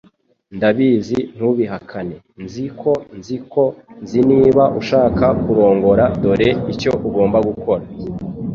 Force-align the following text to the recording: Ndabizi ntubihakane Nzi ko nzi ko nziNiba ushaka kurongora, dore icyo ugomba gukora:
Ndabizi 0.55 1.19
ntubihakane 1.35 2.15
Nzi 2.43 2.65
ko 2.79 2.91
nzi 3.17 3.35
ko 3.51 3.63
nziNiba 4.03 4.63
ushaka 4.79 5.25
kurongora, 5.43 6.03
dore 6.21 6.49
icyo 6.73 6.91
ugomba 7.07 7.37
gukora: 7.47 7.83